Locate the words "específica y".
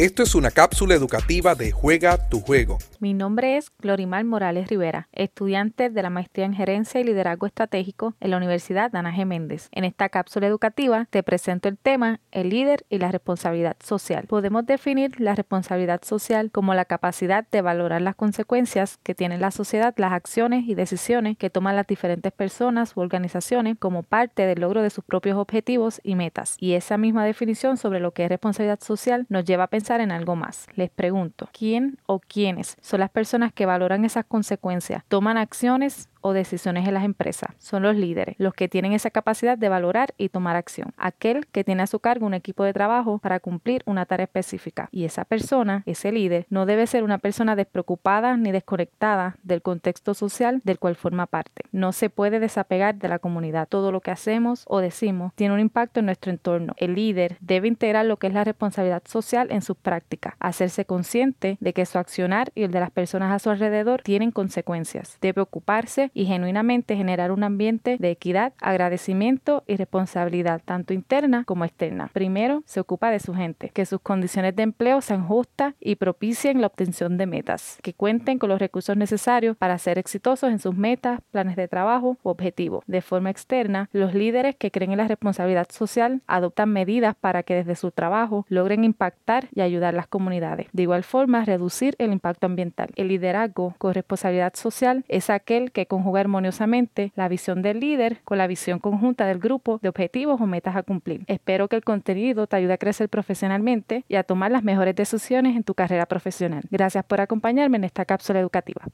44.24-45.04